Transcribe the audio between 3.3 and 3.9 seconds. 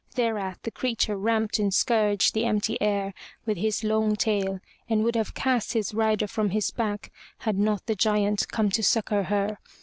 with his